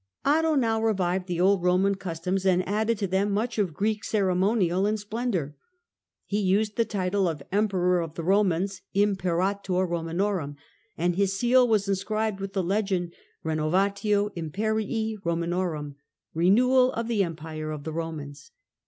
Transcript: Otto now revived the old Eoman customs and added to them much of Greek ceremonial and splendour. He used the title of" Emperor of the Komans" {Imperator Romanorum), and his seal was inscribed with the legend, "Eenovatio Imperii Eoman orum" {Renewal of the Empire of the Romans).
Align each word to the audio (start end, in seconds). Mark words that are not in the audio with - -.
Otto 0.25 0.55
now 0.55 0.81
revived 0.81 1.27
the 1.27 1.39
old 1.39 1.61
Eoman 1.61 1.99
customs 1.99 2.43
and 2.43 2.67
added 2.67 2.97
to 2.97 3.05
them 3.05 3.31
much 3.31 3.59
of 3.59 3.75
Greek 3.75 4.03
ceremonial 4.03 4.87
and 4.87 4.99
splendour. 4.99 5.55
He 6.25 6.39
used 6.41 6.75
the 6.75 6.85
title 6.85 7.27
of" 7.29 7.43
Emperor 7.51 8.01
of 8.01 8.15
the 8.15 8.23
Komans" 8.23 8.81
{Imperator 8.95 9.85
Romanorum), 9.85 10.55
and 10.97 11.15
his 11.15 11.37
seal 11.37 11.67
was 11.67 11.87
inscribed 11.87 12.39
with 12.39 12.53
the 12.53 12.63
legend, 12.63 13.13
"Eenovatio 13.45 14.33
Imperii 14.35 15.19
Eoman 15.19 15.53
orum" 15.53 15.93
{Renewal 16.33 16.91
of 16.93 17.07
the 17.07 17.23
Empire 17.23 17.69
of 17.69 17.83
the 17.83 17.93
Romans). 17.93 18.49